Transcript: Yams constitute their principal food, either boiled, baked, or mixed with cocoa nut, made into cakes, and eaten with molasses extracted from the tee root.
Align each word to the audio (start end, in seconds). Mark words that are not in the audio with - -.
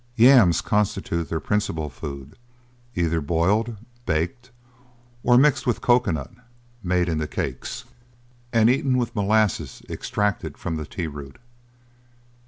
Yams 0.15 0.61
constitute 0.61 1.29
their 1.29 1.39
principal 1.39 1.87
food, 1.87 2.35
either 2.95 3.21
boiled, 3.21 3.77
baked, 4.07 4.49
or 5.21 5.37
mixed 5.37 5.67
with 5.67 5.79
cocoa 5.79 6.09
nut, 6.09 6.31
made 6.81 7.07
into 7.07 7.27
cakes, 7.27 7.85
and 8.51 8.67
eaten 8.67 8.97
with 8.97 9.15
molasses 9.15 9.83
extracted 9.91 10.57
from 10.57 10.75
the 10.75 10.87
tee 10.87 11.05
root. 11.05 11.37